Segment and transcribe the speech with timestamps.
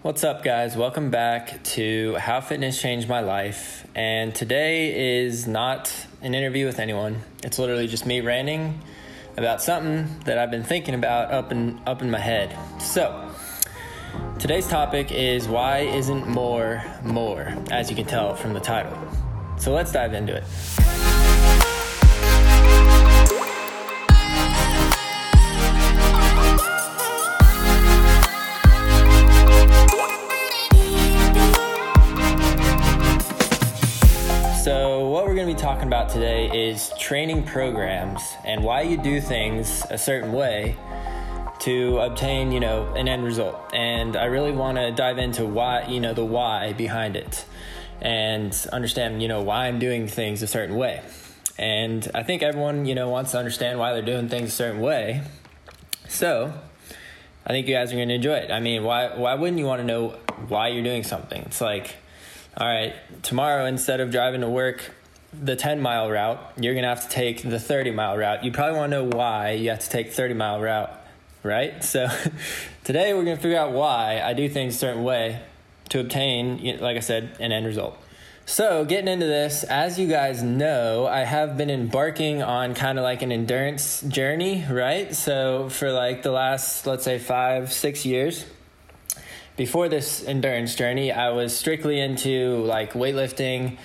[0.00, 0.76] What's up, guys?
[0.76, 3.84] Welcome back to How Fitness Changed My Life.
[3.96, 7.22] And today is not an interview with anyone.
[7.42, 8.80] It's literally just me ranting
[9.36, 12.56] about something that I've been thinking about up in up in my head.
[12.80, 13.28] So,
[14.38, 18.96] today's topic is why isn't more more, as you can tell from the title.
[19.56, 21.17] So, let's dive into it.
[34.68, 38.98] So, what we're going to be talking about today is training programs and why you
[38.98, 40.76] do things a certain way
[41.60, 43.58] to obtain, you know, an end result.
[43.72, 47.46] And I really want to dive into why, you know, the why behind it
[48.02, 51.00] and understand, you know, why I'm doing things a certain way.
[51.56, 54.82] And I think everyone, you know, wants to understand why they're doing things a certain
[54.82, 55.22] way.
[56.08, 56.52] So,
[57.46, 58.50] I think you guys are going to enjoy it.
[58.50, 60.10] I mean, why why wouldn't you want to know
[60.46, 61.40] why you're doing something?
[61.46, 61.96] It's like
[62.58, 64.90] all right, tomorrow instead of driving to work
[65.32, 68.42] the 10 mile route, you're going to have to take the 30 mile route.
[68.42, 70.90] You probably want to know why you have to take 30 mile route,
[71.44, 71.84] right?
[71.84, 72.08] So
[72.82, 75.40] today we're going to figure out why I do things a certain way
[75.90, 77.96] to obtain, like I said, an end result.
[78.44, 83.02] So, getting into this, as you guys know, I have been embarking on kind of
[83.02, 85.14] like an endurance journey, right?
[85.14, 88.46] So, for like the last, let's say, five, six years,
[89.58, 93.76] before this endurance journey, I was strictly into like weightlifting,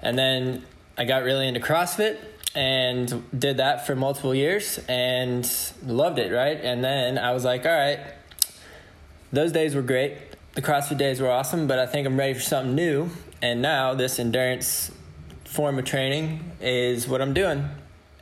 [0.00, 0.64] and then
[0.96, 2.16] I got really into CrossFit
[2.54, 5.46] and did that for multiple years and
[5.84, 6.58] loved it, right?
[6.62, 8.00] And then I was like, all right,
[9.32, 10.16] those days were great.
[10.54, 13.10] The CrossFit days were awesome, but I think I'm ready for something new.
[13.42, 14.90] And now this endurance
[15.44, 17.68] form of training is what I'm doing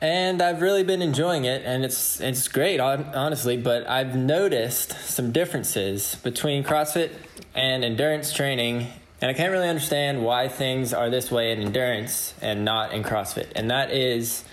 [0.01, 3.57] and I've really been enjoying it, and it's it's great, honestly.
[3.57, 7.11] But I've noticed some differences between CrossFit
[7.53, 8.87] and endurance training,
[9.21, 13.03] and I can't really understand why things are this way in endurance and not in
[13.03, 13.47] CrossFit.
[13.55, 14.43] And that is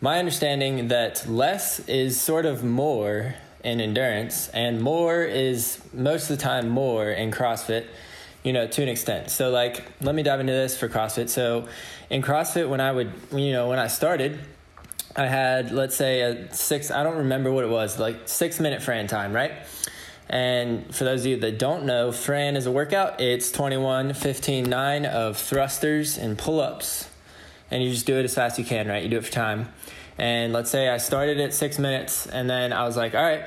[0.00, 6.38] my understanding that less is sort of more in endurance, and more is most of
[6.38, 7.86] the time more in CrossFit
[8.46, 9.28] you know, to an extent.
[9.28, 11.28] So like, let me dive into this for CrossFit.
[11.28, 11.66] So
[12.10, 14.38] in CrossFit, when I would, you know, when I started,
[15.16, 18.84] I had, let's say a six, I don't remember what it was, like six minute
[18.84, 19.50] Fran time, right?
[20.30, 23.20] And for those of you that don't know, Fran is a workout.
[23.20, 27.08] It's 21, 15, 9 of thrusters and pull ups.
[27.72, 29.02] And you just do it as fast as you can, right?
[29.02, 29.72] You do it for time.
[30.18, 33.42] And let's say I started at six minutes and then I was like, all right,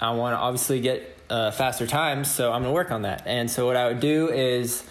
[0.00, 3.22] I want to obviously get uh, faster times, so I'm gonna work on that.
[3.26, 4.84] And so what I would do is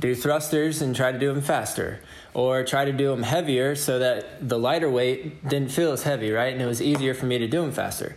[0.00, 2.00] do thrusters and try to do them faster,
[2.34, 6.30] or try to do them heavier so that the lighter weight didn't feel as heavy,
[6.30, 6.52] right?
[6.52, 8.14] And it was easier for me to do them faster.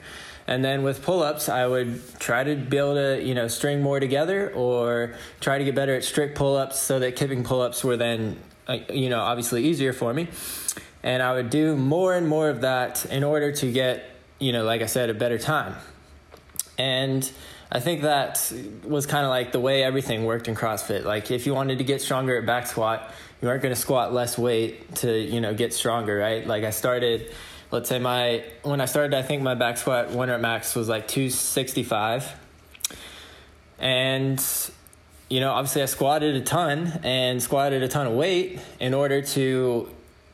[0.47, 3.99] And then with pull-ups, I would try to be able to, you know, string more
[3.99, 8.37] together, or try to get better at strict pull-ups so that kipping pull-ups were then,
[8.67, 10.27] uh, you know, obviously easier for me.
[11.03, 14.03] And I would do more and more of that in order to get,
[14.39, 15.75] you know, like I said, a better time.
[16.77, 17.31] And
[17.71, 18.51] I think that
[18.83, 21.05] was kind of like the way everything worked in CrossFit.
[21.05, 23.09] Like if you wanted to get stronger at back squat,
[23.41, 26.45] you aren't going to squat less weight to, you know, get stronger, right?
[26.45, 27.33] Like I started,
[27.71, 30.89] let's say my, when I started, I think my back squat one rep max was
[30.89, 32.29] like 265.
[33.79, 34.43] And,
[35.29, 39.21] you know, obviously I squatted a ton and squatted a ton of weight in order
[39.21, 39.89] to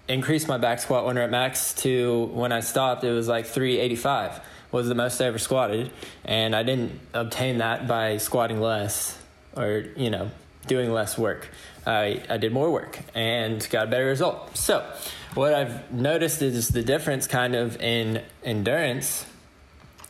[0.07, 4.41] increase my back squat one rep max to when I stopped, it was like 385
[4.71, 5.91] was the most I ever squatted,
[6.25, 9.17] and I didn't obtain that by squatting less
[9.55, 10.31] or you know
[10.67, 11.49] doing less work.
[11.85, 14.57] I, I did more work and got a better result.
[14.57, 14.85] So,
[15.33, 19.25] what I've noticed is the difference kind of in endurance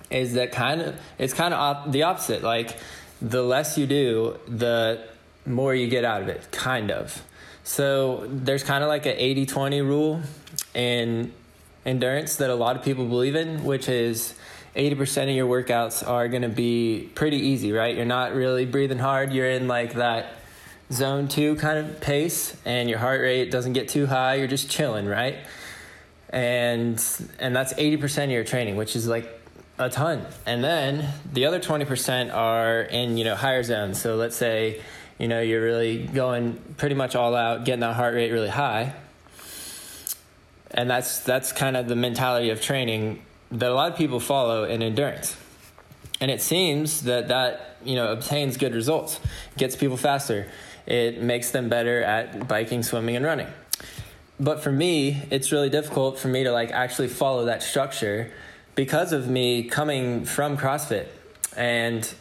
[0.10, 2.44] is that kind of it's kind of op- the opposite.
[2.44, 2.78] Like
[3.22, 5.04] the less you do, the
[5.46, 7.24] more you get out of it, kind of.
[7.64, 10.22] So, there's kind of like an 80 20 rule
[10.74, 11.34] in
[11.86, 14.34] endurance that a lot of people believe in, which is
[14.78, 17.96] 80% of your workouts are going to be pretty easy, right?
[17.96, 19.34] You're not really breathing hard.
[19.34, 20.34] You're in like that
[20.92, 24.36] zone two kind of pace, and your heart rate doesn't get too high.
[24.36, 25.38] You're just chilling, right?
[26.30, 27.04] And
[27.40, 29.28] and that's 80% of your training, which is like
[29.80, 30.26] a ton.
[30.46, 34.00] And then the other 20% are in, you know, higher zones.
[34.02, 34.82] So let's say,
[35.18, 38.94] you know, you're really going pretty much all out, getting that heart rate really high.
[40.70, 44.64] And that's that's kind of the mentality of training that a lot of people follow
[44.64, 45.38] in endurance.
[46.20, 49.20] And it seems that that, you know, obtains good results,
[49.56, 50.48] gets people faster.
[50.86, 53.48] It makes them better at biking, swimming and running.
[54.40, 58.32] But for me, it's really difficult for me to like actually follow that structure
[58.76, 61.08] because of me coming from CrossFit.
[61.56, 62.12] And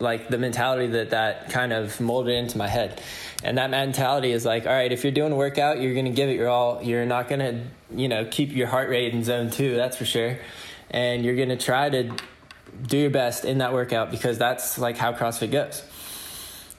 [0.00, 3.00] like the mentality that that kind of molded into my head.
[3.42, 6.28] And that mentality is like, all right, if you're doing a workout, you're to give
[6.28, 6.82] it your all.
[6.82, 7.64] You're not to,
[7.94, 10.38] you know, keep your heart rate in zone two, that's for sure.
[10.90, 12.10] And you're going to try to
[12.86, 15.82] do your best in that workout because that's like how CrossFit goes.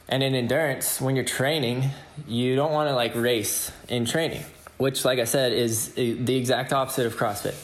[0.08, 1.90] And in endurance, when you're training,
[2.28, 4.44] you don't want to like race in training,
[4.78, 7.56] which, like I said, is uh, the exact opposite of CrossFit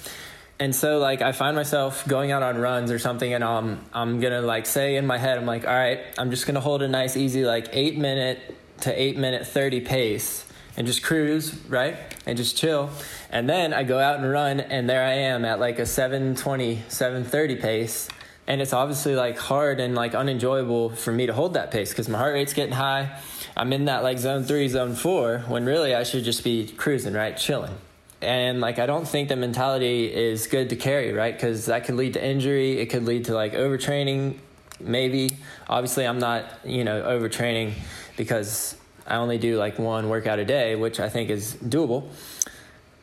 [0.60, 4.20] and so like I find myself going out on runs or something and I'm I'm
[4.20, 6.88] gonna like say in my head I'm like all right I'm just gonna hold a
[6.88, 10.46] nice easy like eight minute to eight minute 30 pace
[10.78, 11.98] and just cruise right?
[12.26, 12.90] And just chill.
[13.30, 16.84] And then I go out and run and there I am at like a 720
[16.88, 18.08] 730 pace.
[18.48, 22.08] And it's obviously like hard and like unenjoyable for me to hold that pace because
[22.08, 23.20] my heart rate's getting high.
[23.58, 27.14] I'm in that like zone three zone four when really I should just be cruising
[27.14, 27.36] right?
[27.36, 27.76] Chilling.
[28.22, 31.34] And like i don't think the mentality is good to carry right?
[31.34, 32.80] Because that could lead to injury.
[32.80, 34.38] It could lead to like overtraining
[34.80, 35.38] maybe.
[35.68, 37.74] Obviously i'm not you know overtraining
[38.18, 38.76] because
[39.08, 42.08] i only do like one workout a day which i think is doable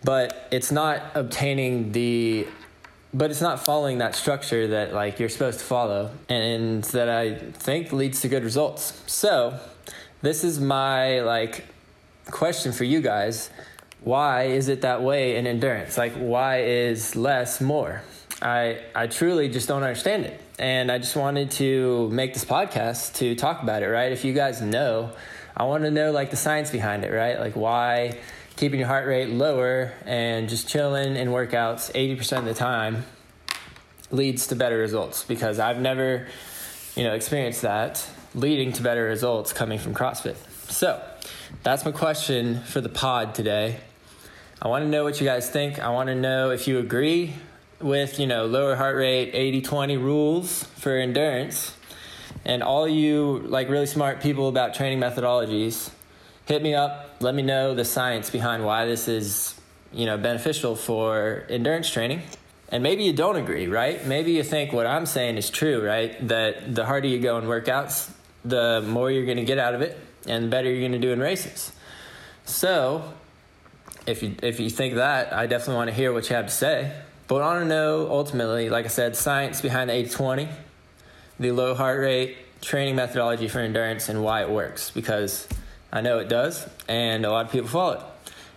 [0.05, 2.47] but it's not obtaining the
[3.15, 7.35] but it's not following that structure that like you're supposed to follow and that i
[7.35, 9.59] think leads to good results so
[10.23, 11.67] this is my like
[12.31, 13.51] question for you guys
[14.05, 15.97] why is it that way in endurance?
[15.97, 18.03] Like, why is less more?
[18.41, 20.41] I, I truly just don't understand it.
[20.59, 24.11] And I just wanted to make this podcast to talk about it, right?
[24.11, 25.13] If you guys know,
[25.57, 27.39] I want to know like the science behind it, right?
[27.39, 28.19] Like, why
[28.57, 33.05] keeping your heart rate lower and just chilling in workouts 80% of the time
[34.11, 36.27] leads to better results because I've never,
[36.97, 40.37] you know, experienced that leading to better results coming from CrossFit.
[40.71, 41.03] So,
[41.63, 43.79] that's my question for the pod today.
[44.61, 45.79] I want to know what you guys think.
[45.79, 47.35] I want to know if you agree
[47.81, 51.77] with, you know, lower heart rate 80-20 rules for endurance.
[52.45, 55.91] And all you like really smart people about training methodologies,
[56.47, 59.55] hit me up, let me know the science behind why this is,
[59.93, 62.23] you know, beneficial for endurance training.
[62.69, 64.05] And maybe you don't agree, right?
[64.07, 66.17] Maybe you think what I'm saying is true, right?
[66.27, 68.11] That the harder you go in workouts,
[68.45, 70.99] the more you're going to get out of it and the better you're going to
[70.99, 71.73] do in races.
[72.45, 73.13] So,
[74.07, 76.53] if you if you think that, I definitely want to hear what you have to
[76.53, 76.93] say.
[77.29, 80.49] But I want to know ultimately, like I said, science behind the 80-20,
[81.43, 84.91] the low heart rate training methodology for endurance, and why it works.
[84.91, 85.49] Because
[85.93, 88.01] I know it does, and a lot of people follow it,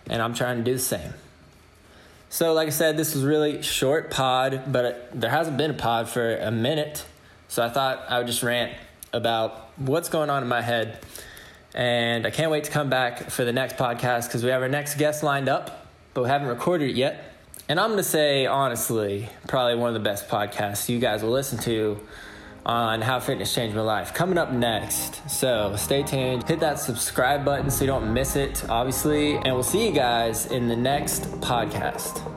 [0.08, 1.12] and I'm trying to do the same.
[2.28, 6.08] So, like I said, this was really short pod, but there hasn't been a pod
[6.08, 7.04] for a minute.
[7.48, 8.72] So I thought I would just rant
[9.12, 10.98] about what's going on in my head
[11.76, 14.68] and I can't wait to come back for the next podcast because we have our
[14.68, 17.34] next guest lined up, but we haven't recorded it yet.
[17.68, 21.32] And I'm going to say, honestly, probably one of the best podcasts you guys will
[21.32, 22.00] listen to
[22.66, 24.12] on how fitness changed my life.
[24.12, 25.28] Coming up next.
[25.30, 26.46] So stay tuned.
[26.46, 29.36] Hit that subscribe button so you don't miss it, obviously.
[29.36, 32.35] And we'll see you guys in the next podcast.